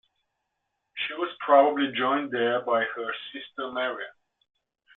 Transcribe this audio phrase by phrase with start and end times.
[0.95, 4.09] She was probably joined there by her sister Marianne.